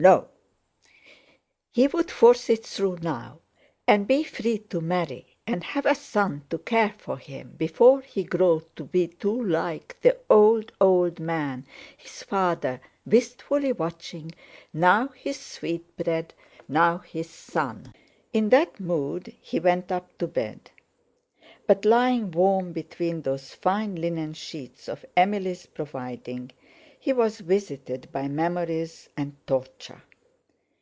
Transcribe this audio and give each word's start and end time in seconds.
No! 0.00 0.28
He 1.72 1.88
would 1.88 2.08
force 2.08 2.48
it 2.48 2.64
through 2.64 2.98
now, 3.02 3.40
and 3.84 4.06
be 4.06 4.22
free 4.22 4.58
to 4.58 4.80
marry, 4.80 5.34
and 5.44 5.64
have 5.64 5.86
a 5.86 5.94
son 5.96 6.44
to 6.50 6.58
care 6.58 6.94
for 6.96 7.18
him 7.18 7.54
before 7.56 8.00
he 8.02 8.22
grew 8.22 8.62
to 8.76 8.84
be 8.84 9.10
like 9.24 9.96
the 10.02 10.16
old 10.30 10.70
old 10.80 11.18
man 11.18 11.66
his 11.96 12.22
father, 12.22 12.80
wistfully 13.04 13.72
watching 13.72 14.30
now 14.72 15.08
his 15.08 15.40
sweetbread, 15.40 16.32
now 16.68 16.98
his 16.98 17.28
son. 17.28 17.92
In 18.32 18.50
that 18.50 18.78
mood 18.78 19.34
he 19.40 19.58
went 19.58 19.90
up 19.90 20.16
to 20.18 20.28
bed. 20.28 20.70
But, 21.66 21.84
lying 21.84 22.30
warm 22.30 22.70
between 22.72 23.22
those 23.22 23.52
fine 23.52 23.96
linen 23.96 24.34
sheets 24.34 24.88
of 24.88 25.04
Emily's 25.16 25.66
providing, 25.66 26.52
he 27.00 27.12
was 27.12 27.38
visited 27.38 28.10
by 28.10 28.26
memories 28.26 29.08
and 29.16 29.34
torture. 29.46 30.02